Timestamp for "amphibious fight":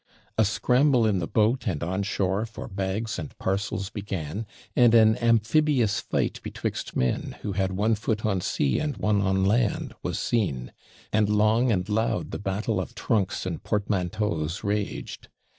5.19-6.39